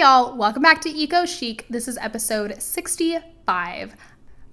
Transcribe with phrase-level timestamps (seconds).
[0.00, 1.66] Y'all, welcome back to Eco Chic.
[1.68, 3.94] This is episode 65.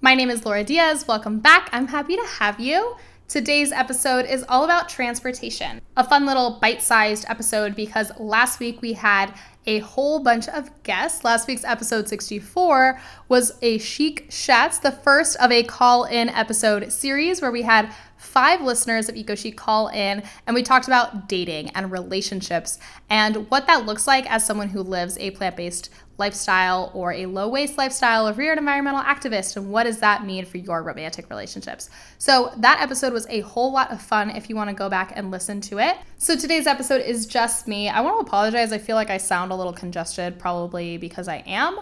[0.02, 1.08] My name is Laura Diez.
[1.08, 1.70] Welcome back.
[1.72, 2.96] I'm happy to have you.
[3.28, 5.80] Today's episode is all about transportation.
[5.96, 9.32] A fun little bite sized episode because last week we had
[9.68, 11.24] a whole bunch of guests.
[11.24, 12.98] Last week's episode 64
[13.28, 17.94] was a Chic Chats, the first of a call in episode series where we had
[18.16, 22.78] five listeners of Eco Chic call in and we talked about dating and relationships
[23.10, 27.26] and what that looks like as someone who lives a plant based lifestyle or a
[27.26, 31.30] low waste lifestyle, a reared environmental activist, and what does that mean for your romantic
[31.30, 31.88] relationships?
[32.18, 35.12] So, that episode was a whole lot of fun if you want to go back
[35.14, 35.96] and listen to it.
[36.18, 37.88] So, today's episode is just me.
[37.88, 38.72] I want to apologize.
[38.72, 41.78] I feel like I sound a little congested, probably because I am.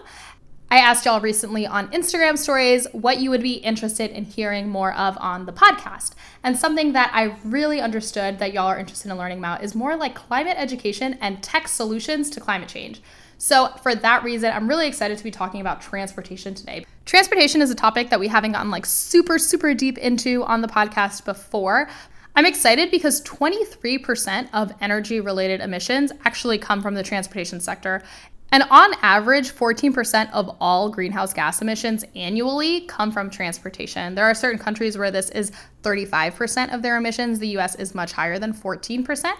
[0.69, 4.93] I asked y'all recently on Instagram stories what you would be interested in hearing more
[4.93, 6.11] of on the podcast.
[6.43, 9.95] And something that I really understood that y'all are interested in learning about is more
[9.95, 13.01] like climate education and tech solutions to climate change.
[13.37, 16.85] So, for that reason, I'm really excited to be talking about transportation today.
[17.05, 20.67] Transportation is a topic that we haven't gotten like super, super deep into on the
[20.67, 21.87] podcast before.
[22.35, 28.03] I'm excited because 23% of energy related emissions actually come from the transportation sector.
[28.51, 34.15] And on average, 14% of all greenhouse gas emissions annually come from transportation.
[34.15, 35.51] There are certain countries where this is
[35.83, 37.39] 35% of their emissions.
[37.39, 39.33] The US is much higher than 14%.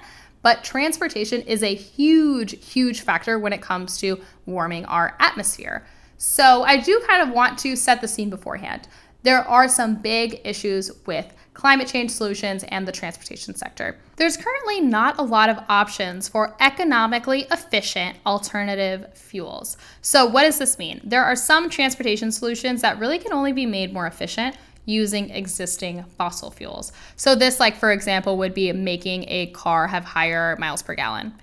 [0.48, 5.86] But transportation is a huge, huge factor when it comes to warming our atmosphere.
[6.16, 8.88] So I do kind of want to set the scene beforehand.
[9.24, 13.98] There are some big issues with climate change solutions, and the transportation sector.
[14.16, 19.76] There's currently not a lot of options for economically efficient alternative fuels.
[20.02, 21.02] So, what does this mean?
[21.04, 24.56] There are some transportation solutions that really can only be made more efficient
[24.88, 26.92] using existing fossil fuels.
[27.16, 31.34] So, this, like for example, would be making a car have higher miles per gallon.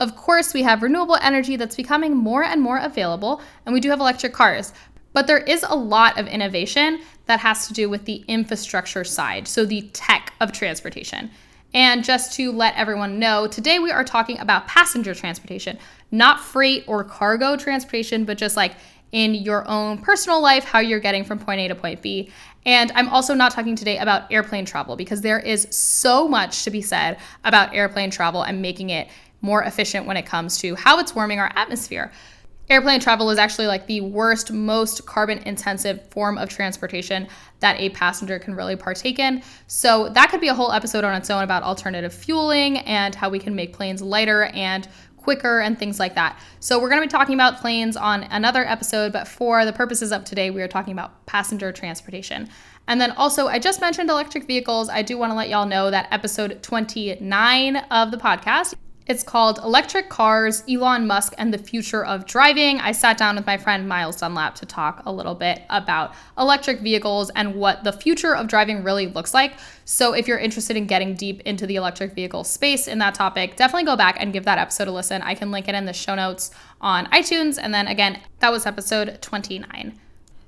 [0.00, 3.88] Of course, we have renewable energy that's becoming more and more available, and we do
[3.88, 4.72] have electric cars.
[5.12, 9.48] But there is a lot of innovation that has to do with the infrastructure side,
[9.48, 11.30] so the tech of transportation.
[11.74, 15.78] And just to let everyone know, today we are talking about passenger transportation,
[16.10, 18.74] not freight or cargo transportation, but just like
[19.12, 22.30] in your own personal life, how you're getting from point A to point B.
[22.66, 26.70] And I'm also not talking today about airplane travel because there is so much to
[26.70, 29.08] be said about airplane travel and making it
[29.40, 32.12] more efficient when it comes to how it's warming our atmosphere.
[32.70, 37.26] Airplane travel is actually like the worst, most carbon intensive form of transportation
[37.60, 39.42] that a passenger can really partake in.
[39.68, 43.30] So, that could be a whole episode on its own about alternative fueling and how
[43.30, 44.86] we can make planes lighter and
[45.28, 46.40] quicker and things like that.
[46.58, 50.10] So, we're going to be talking about planes on another episode, but for the purposes
[50.10, 52.48] of today, we are talking about passenger transportation.
[52.86, 54.88] And then also, I just mentioned electric vehicles.
[54.88, 58.74] I do want to let y'all know that episode 29 of the podcast
[59.08, 62.78] it's called Electric Cars, Elon Musk, and the Future of Driving.
[62.78, 66.80] I sat down with my friend Miles Dunlap to talk a little bit about electric
[66.80, 69.54] vehicles and what the future of driving really looks like.
[69.86, 73.56] So, if you're interested in getting deep into the electric vehicle space in that topic,
[73.56, 75.22] definitely go back and give that episode a listen.
[75.22, 76.50] I can link it in the show notes
[76.82, 77.58] on iTunes.
[77.60, 79.98] And then again, that was episode 29.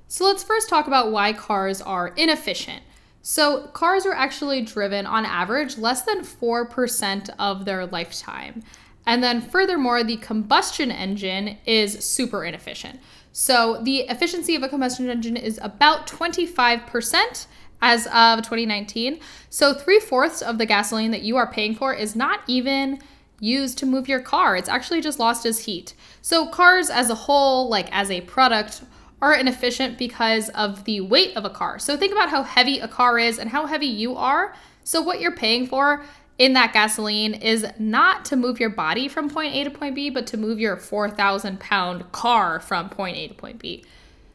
[0.07, 2.83] So, let's first talk about why cars are inefficient.
[3.21, 8.63] So, cars are actually driven on average less than 4% of their lifetime.
[9.05, 12.99] And then, furthermore, the combustion engine is super inefficient.
[13.31, 17.47] So, the efficiency of a combustion engine is about 25%
[17.81, 19.19] as of 2019.
[19.49, 22.99] So, three fourths of the gasoline that you are paying for is not even
[23.39, 25.93] used to move your car, it's actually just lost as heat.
[26.21, 28.83] So, cars as a whole, like as a product,
[29.21, 31.77] are inefficient because of the weight of a car.
[31.79, 34.55] So think about how heavy a car is and how heavy you are.
[34.83, 36.03] So what you're paying for
[36.37, 40.09] in that gasoline is not to move your body from point A to point B,
[40.09, 43.85] but to move your 4,000 pound car from point A to point B.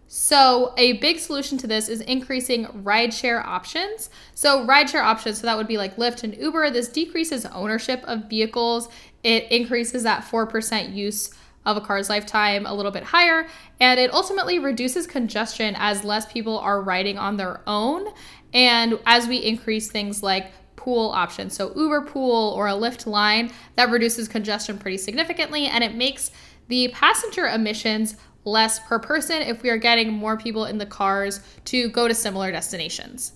[0.08, 4.08] So, a big solution to this is increasing rideshare options.
[4.34, 8.30] So, rideshare options, so that would be like Lyft and Uber, this decreases ownership of
[8.30, 8.88] vehicles.
[9.24, 11.34] It increases that 4% use
[11.66, 13.46] of a car's lifetime a little bit higher.
[13.80, 18.06] And it ultimately reduces congestion as less people are riding on their own.
[18.54, 23.50] And as we increase things like pool options, so Uber Pool or a Lyft line,
[23.74, 26.30] that reduces congestion pretty significantly and it makes
[26.68, 31.40] the passenger emissions less per person if we are getting more people in the cars
[31.64, 33.32] to go to similar destinations.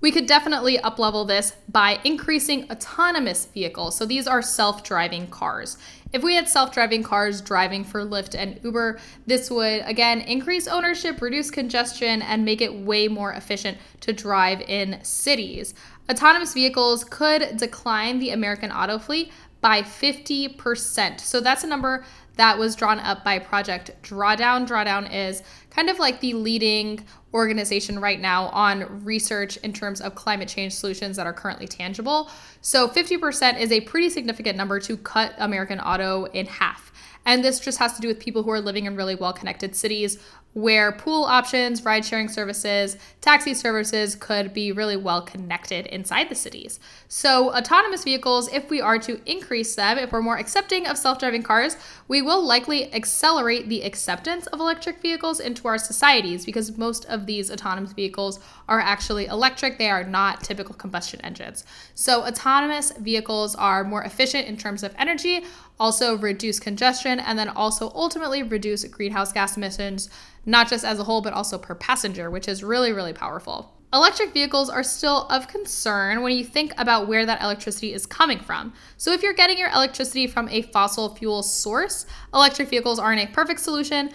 [0.00, 3.96] We could definitely uplevel this by increasing autonomous vehicles.
[3.96, 5.76] So these are self-driving cars.
[6.12, 10.66] If we had self driving cars driving for Lyft and Uber, this would again increase
[10.66, 15.74] ownership, reduce congestion, and make it way more efficient to drive in cities.
[16.10, 19.30] Autonomous vehicles could decline the American auto fleet
[19.60, 21.20] by 50%.
[21.20, 22.04] So that's a number
[22.36, 24.66] that was drawn up by Project Drawdown.
[24.66, 30.14] Drawdown is kind of like the leading organization right now on research in terms of
[30.14, 32.30] climate change solutions that are currently tangible.
[32.60, 36.92] So 50% is a pretty significant number to cut American auto in half.
[37.26, 39.76] And this just has to do with people who are living in really well connected
[39.76, 40.18] cities
[40.52, 46.34] where pool options, ride sharing services, taxi services could be really well connected inside the
[46.34, 46.80] cities.
[47.06, 51.20] So, autonomous vehicles, if we are to increase them, if we're more accepting of self
[51.20, 51.76] driving cars,
[52.08, 57.26] we will likely accelerate the acceptance of electric vehicles into our societies because most of
[57.26, 59.78] these autonomous vehicles are actually electric.
[59.78, 61.64] They are not typical combustion engines.
[61.94, 65.44] So, autonomous vehicles are more efficient in terms of energy,
[65.78, 70.10] also reduce congestion, and then also ultimately reduce greenhouse gas emissions
[70.46, 73.74] not just as a whole, but also per passenger, which is really, really powerful.
[73.92, 78.38] Electric vehicles are still of concern when you think about where that electricity is coming
[78.38, 78.72] from.
[78.96, 83.32] So, if you're getting your electricity from a fossil fuel source, electric vehicles aren't a
[83.32, 84.10] perfect solution,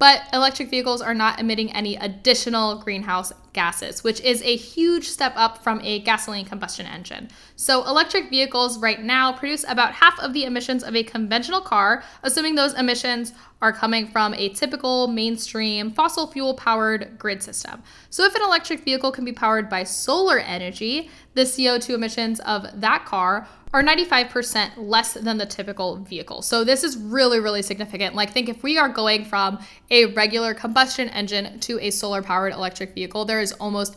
[0.00, 5.34] but electric vehicles are not emitting any additional greenhouse gases, which is a huge step
[5.36, 7.28] up from a gasoline combustion engine.
[7.54, 12.02] So, electric vehicles right now produce about half of the emissions of a conventional car,
[12.22, 17.82] assuming those emissions are coming from a typical mainstream fossil fuel powered grid system.
[18.08, 22.66] So, if an electric vehicle can be powered by solar energy, the CO2 emissions of
[22.80, 26.42] that car are 95% less than the typical vehicle.
[26.42, 28.14] So this is really, really significant.
[28.14, 32.52] Like, think if we are going from a regular combustion engine to a solar powered
[32.52, 33.96] electric vehicle, there is almost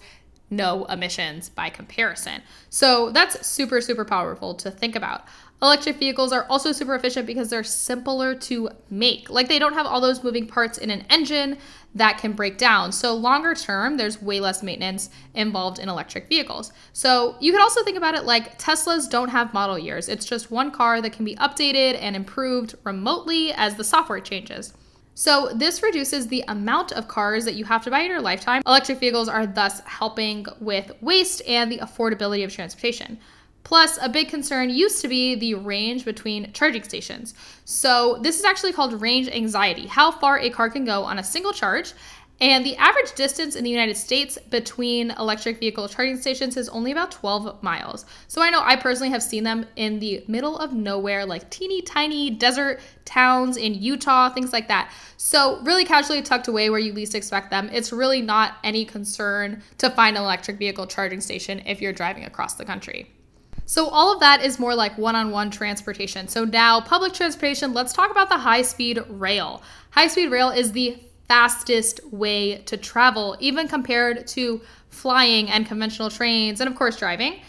[0.50, 2.42] no emissions by comparison.
[2.70, 5.26] So that's super, super powerful to think about.
[5.62, 9.30] Electric vehicles are also super efficient because they're simpler to make.
[9.30, 11.58] Like they don't have all those moving parts in an engine
[11.96, 12.92] that can break down.
[12.92, 16.72] So, longer term, there's way less maintenance involved in electric vehicles.
[16.92, 20.10] So, you could also think about it like Teslas don't have model years.
[20.10, 24.74] It's just one car that can be updated and improved remotely as the software changes.
[25.16, 28.64] So, this reduces the amount of cars that you have to buy in your lifetime.
[28.66, 33.20] Electric vehicles are thus helping with waste and the affordability of transportation.
[33.64, 37.34] Plus, a big concern used to be the range between charging stations.
[37.66, 41.24] So, this is actually called range anxiety how far a car can go on a
[41.24, 41.94] single charge.
[42.42, 46.92] And the average distance in the United States between electric vehicle charging stations is only
[46.92, 48.06] about 12 miles.
[48.28, 51.82] So I know I personally have seen them in the middle of nowhere, like teeny
[51.82, 54.92] tiny desert towns in Utah, things like that.
[55.16, 57.70] So, really casually tucked away where you least expect them.
[57.72, 62.26] It's really not any concern to find an electric vehicle charging station if you're driving
[62.26, 63.10] across the country.
[63.66, 66.28] So, all of that is more like one on one transportation.
[66.28, 69.62] So, now public transportation, let's talk about the high speed rail.
[69.92, 76.10] High speed rail is the fastest way to travel, even compared to flying and conventional
[76.10, 77.40] trains, and of course, driving.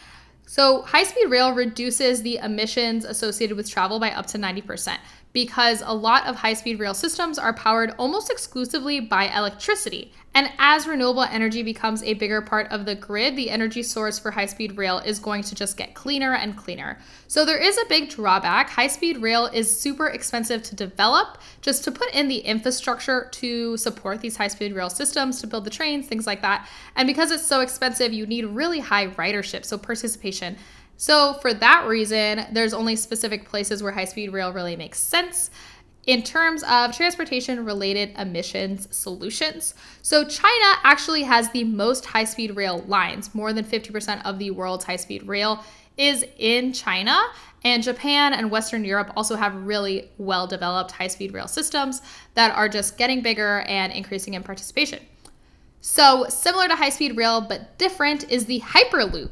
[0.47, 4.99] So, high speed rail reduces the emissions associated with travel by up to 90%
[5.35, 10.13] because a lot of high speed rail systems are powered almost exclusively by electricity.
[10.33, 14.31] And as renewable energy becomes a bigger part of the grid, the energy source for
[14.31, 16.99] high speed rail is going to just get cleaner and cleaner.
[17.29, 18.71] So there is a big drawback.
[18.71, 23.77] High speed rail is super expensive to develop, just to put in the infrastructure to
[23.77, 26.69] support these high speed rail systems, to build the trains, things like that.
[26.97, 30.57] And because it's so expensive, you need really high ridership, so participation.
[30.97, 35.51] So, for that reason, there's only specific places where high speed rail really makes sense
[36.07, 39.75] in terms of transportation related emissions solutions.
[40.03, 43.35] So, China actually has the most high speed rail lines.
[43.35, 45.65] More than 50% of the world's high speed rail
[45.97, 47.19] is in China.
[47.65, 52.03] And Japan and Western Europe also have really well developed high speed rail systems
[52.35, 55.01] that are just getting bigger and increasing in participation.
[55.81, 59.31] So, similar to high speed rail, but different, is the Hyperloop.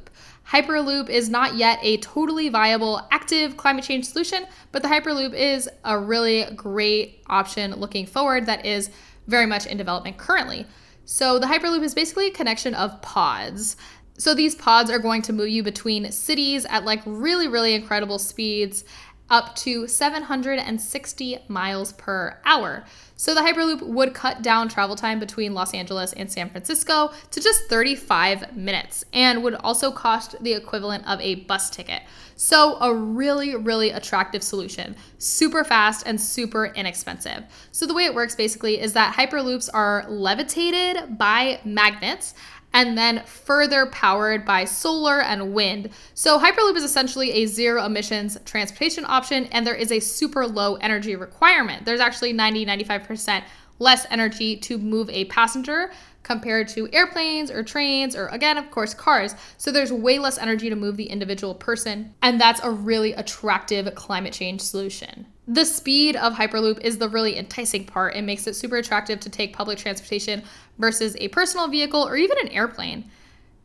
[0.48, 5.68] Hyperloop is not yet a totally viable active climate change solution, but the Hyperloop is
[5.84, 8.90] a really great option looking forward that is
[9.26, 10.66] very much in development currently.
[11.04, 13.76] So, the Hyperloop is basically a connection of pods.
[14.18, 18.18] So, these pods are going to move you between cities at like really, really incredible
[18.18, 18.84] speeds
[19.32, 22.84] up to 760 miles per hour.
[23.16, 27.40] So the Hyperloop would cut down travel time between Los Angeles and San Francisco to
[27.40, 32.02] just 35 minutes and would also cost the equivalent of a bus ticket.
[32.34, 34.96] So, a really, really attractive solution.
[35.18, 37.44] Super fast and super inexpensive.
[37.70, 42.34] So, the way it works basically is that Hyperloops are levitated by magnets
[42.74, 45.90] and then further powered by solar and wind.
[46.14, 50.76] So, Hyperloop is essentially a zero emissions transportation option, and there is a super low
[50.76, 51.84] energy requirement.
[51.84, 53.44] There's actually 90 95%
[53.78, 55.90] less energy to move a passenger
[56.22, 59.34] compared to airplanes or trains or, again, of course, cars.
[59.58, 62.14] So there's way less energy to move the individual person.
[62.22, 65.26] And that's a really attractive climate change solution.
[65.48, 68.14] The speed of Hyperloop is the really enticing part.
[68.14, 70.44] It makes it super attractive to take public transportation
[70.78, 73.10] versus a personal vehicle or even an airplane.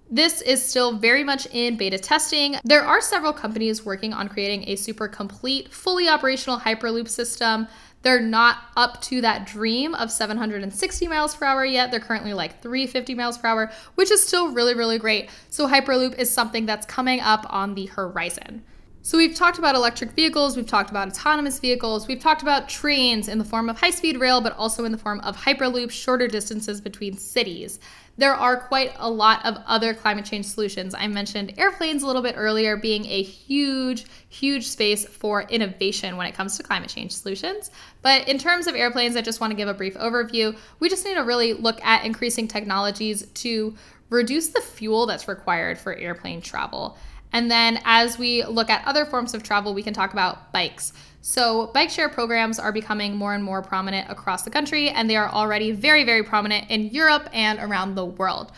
[0.09, 2.55] This is still very much in beta testing.
[2.63, 7.67] There are several companies working on creating a super complete, fully operational Hyperloop system.
[8.03, 11.91] They're not up to that dream of 760 miles per hour yet.
[11.91, 15.29] They're currently like 350 miles per hour, which is still really, really great.
[15.49, 18.63] So, Hyperloop is something that's coming up on the horizon.
[19.07, 23.29] So, we've talked about electric vehicles, we've talked about autonomous vehicles, we've talked about trains
[23.29, 26.27] in the form of high speed rail, but also in the form of Hyperloop, shorter
[26.27, 27.79] distances between cities
[28.17, 30.95] there are quite a lot of other climate change solutions.
[30.95, 36.25] I mentioned airplanes a little bit earlier being a huge, huge space for innovation when
[36.25, 37.69] it comes to climate change solutions.
[38.01, 40.57] But in terms of airplanes, I just want to give a brief overview.
[40.79, 43.75] We just need to really look at increasing technologies to
[44.09, 46.97] reduce the fuel that's required for airplane travel.
[47.34, 50.93] And then as we look at other forms of travel, we can talk about bikes.
[51.22, 55.17] So, bike share programs are becoming more and more prominent across the country, and they
[55.17, 58.53] are already very, very prominent in Europe and around the world.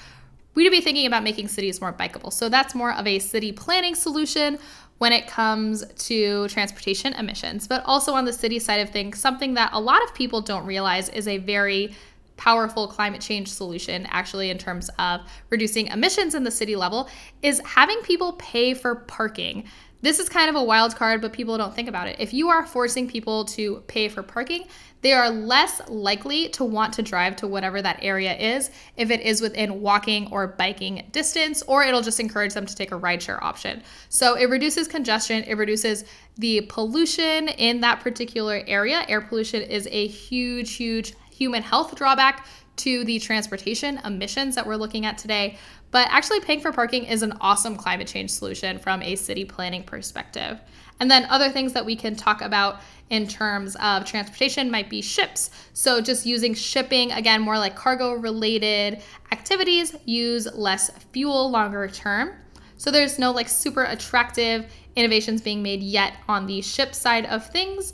[0.54, 2.32] We need to be thinking about making cities more bikeable.
[2.32, 4.60] So, that's more of a city planning solution
[5.00, 7.68] when it comes to transportation emissions.
[7.68, 10.66] But also on the city side of things, something that a lot of people don't
[10.66, 11.96] realize is a very
[12.40, 17.10] powerful climate change solution, actually, in terms of reducing emissions in the city level,
[17.44, 19.66] is having people pay for parking.
[20.02, 22.16] This is kind of a wild card, but people don't think about it.
[22.18, 24.64] If you are forcing people to pay for parking,
[25.02, 29.20] they are less likely to want to drive to whatever that area is if it
[29.20, 33.42] is within walking or biking distance, or it'll just encourage them to take a rideshare
[33.42, 33.84] option.
[34.08, 36.06] So it reduces congestion, it reduces
[36.38, 39.04] the pollution in that particular area.
[39.10, 44.76] Air pollution is a huge, huge human health drawback to the transportation emissions that we're
[44.76, 45.58] looking at today.
[45.92, 49.84] But actually, paying for parking is an awesome climate change solution from a city planning
[49.84, 50.60] perspective.
[51.00, 55.02] And then other things that we can talk about in terms of transportation might be
[55.02, 55.50] ships.
[55.74, 62.34] So just using shipping, again, more like cargo related activities, use less fuel longer term.
[62.78, 67.48] So there's no like super attractive innovations being made yet on the ship side of
[67.48, 67.94] things.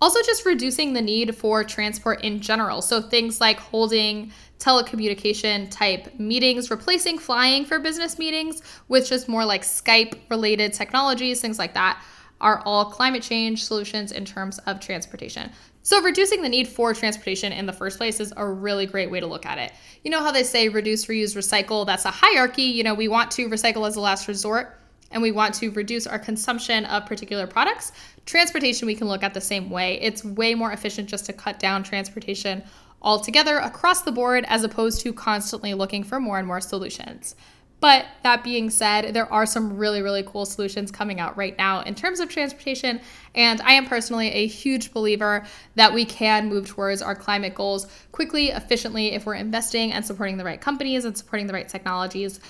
[0.00, 2.80] Also, just reducing the need for transport in general.
[2.80, 9.44] So things like holding telecommunication type meetings, replacing flying for business meetings with just more
[9.44, 12.02] like Skype related technologies, things like that,
[12.40, 15.50] are all climate change solutions in terms of transportation.
[15.82, 19.20] So, reducing the need for transportation in the first place is a really great way
[19.20, 19.72] to look at it.
[20.02, 21.84] You know how they say reduce, reuse, recycle?
[21.84, 22.62] That's a hierarchy.
[22.62, 24.79] You know, we want to recycle as a last resort
[25.10, 27.92] and we want to reduce our consumption of particular products.
[28.26, 30.00] Transportation, we can look at the same way.
[30.00, 32.62] It's way more efficient just to cut down transportation
[33.02, 37.34] altogether across the board as opposed to constantly looking for more and more solutions.
[37.80, 41.80] But that being said, there are some really, really cool solutions coming out right now
[41.80, 43.00] in terms of transportation.
[43.34, 47.86] And I am personally a huge believer that we can move towards our climate goals
[48.12, 52.40] quickly, efficiently, if we're investing and supporting the right companies and supporting the right technologies.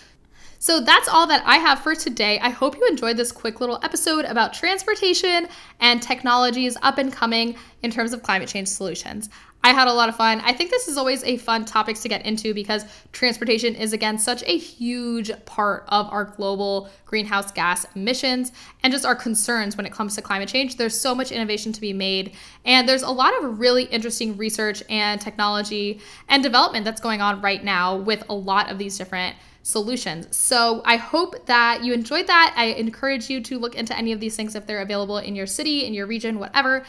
[0.62, 2.38] So that's all that I have for today.
[2.38, 5.48] I hope you enjoyed this quick little episode about transportation
[5.80, 9.30] and technologies up and coming in terms of climate change solutions.
[9.64, 10.42] I had a lot of fun.
[10.44, 14.18] I think this is always a fun topic to get into because transportation is, again,
[14.18, 18.52] such a huge part of our global greenhouse gas emissions
[18.82, 20.76] and just our concerns when it comes to climate change.
[20.76, 22.32] There's so much innovation to be made,
[22.66, 27.40] and there's a lot of really interesting research and technology and development that's going on
[27.40, 30.36] right now with a lot of these different solutions.
[30.36, 32.54] So I hope that you enjoyed that.
[32.56, 35.46] I encourage you to look into any of these things if they're available in your
[35.46, 36.84] city, in your region, whatever.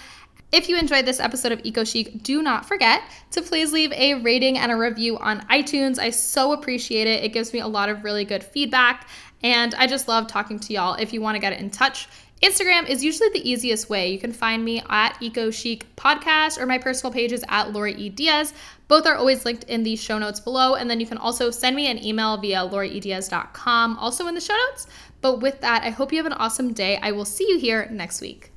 [0.52, 4.16] If you enjoyed this episode of Eco Chic, do not forget to please leave a
[4.16, 5.98] rating and a review on iTunes.
[5.98, 7.24] I so appreciate it.
[7.24, 9.08] It gives me a lot of really good feedback,
[9.44, 10.96] and I just love talking to y'all.
[10.96, 12.10] If you want to get in touch,
[12.42, 14.12] Instagram is usually the easiest way.
[14.12, 17.92] You can find me at Eco Chic Podcast or my personal page is at Laura
[17.92, 18.10] E.
[18.10, 18.54] Diez.
[18.88, 20.74] Both are always linked in the show notes below.
[20.74, 24.56] And then you can also send me an email via lauraediez.com, also in the show
[24.70, 24.88] notes.
[25.22, 26.98] But with that, I hope you have an awesome day.
[27.04, 28.51] I will see you here next week.